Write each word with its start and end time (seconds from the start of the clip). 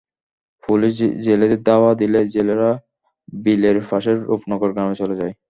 Police 0.63 0.93
জেলেদের 1.25 1.61
ধাওয়া 1.63 1.91
দিলে 2.01 2.19
জেলেরা 2.33 2.71
বিলের 3.37 3.77
পাশের 3.89 4.17
রূপনগর 4.29 4.69
গ্রামে 4.73 4.95
চলে 5.01 5.15
যায়। 5.21 5.33